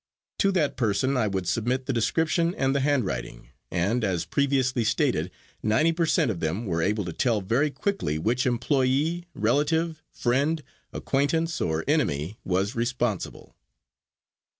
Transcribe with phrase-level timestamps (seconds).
[0.39, 5.29] To that person I would submit the description and the handwriting, and, as previously stated,
[5.61, 10.63] ninety per cent of them were able to tell very quickly which employee, relative, friend,
[10.91, 13.55] acquaintance, or enemy was responsible.